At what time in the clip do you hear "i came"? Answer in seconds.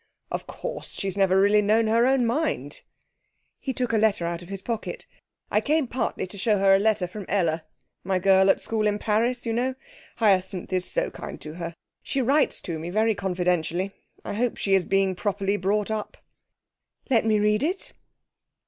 5.51-5.85